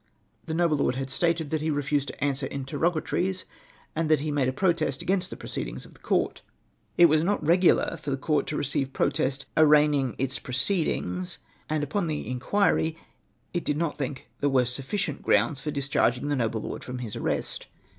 The 0.47 0.55
noble 0.55 0.77
lord 0.77 0.95
had 0.95 1.11
stated 1.11 1.51
that 1.51 1.61
he 1.61 1.69
refused 1.69 2.07
to 2.07 2.23
answer 2.23 2.47
interrogatories, 2.47 3.45
and 3.95 4.09
that 4.09 4.19
he 4.21 4.31
made 4.31 4.47
a 4.47 4.51
protest 4.51 5.03
against 5.03 5.29
the 5.29 5.37
proceedings 5.37 5.85
of 5.85 5.93
the 5.93 5.99
coml. 5.99 6.37
It 6.97 7.05
was 7.05 7.21
not 7.23 7.45
regular 7.45 7.97
for 7.97 8.09
the 8.09 8.17
court 8.17 8.47
to, 8.47 8.57
receive 8.57 8.93
protest 8.93 9.45
arraigning 9.55 10.15
its 10.17 10.39
pro 10.39 10.53
ceedings, 10.53 11.37
and 11.69 11.83
upon 11.83 12.07
the 12.07 12.27
inquiry 12.27 12.97
it 13.53 13.63
did 13.63 13.77
not 13.77 13.95
think 13.99 14.27
there 14.39 14.49
was 14.49 14.71
suffi 14.71 14.97
cient 14.97 15.21
grounds 15.21 15.61
for 15.61 15.69
discharging 15.69 16.29
the 16.29 16.35
noble 16.35 16.61
lord 16.61 16.83
from 16.83 16.97
his 16.97 17.15
arrest. 17.15 17.67